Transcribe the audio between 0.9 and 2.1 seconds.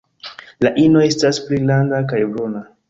estas pli granda